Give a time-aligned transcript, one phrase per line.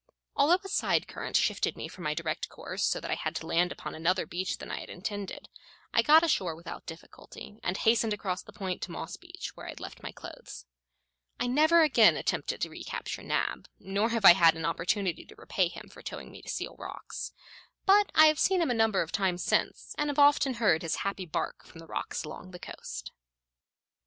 [0.35, 3.45] Although a side current shifted me from my direct course so that I had to
[3.45, 5.47] land upon another beach than I had intended,
[5.93, 9.69] I got ashore without difficulty, and hastened across the point to Moss Beach, where I
[9.69, 10.65] had left my clothes.
[11.39, 15.67] I never again attempted to recapture Nab, nor have I had an opportunity to repay
[15.67, 17.31] him for towing me to Seal Rocks;
[17.85, 20.95] but I have seen him a number of times since, and have often heard his
[21.05, 23.11] happy bark from the rocks along the coast.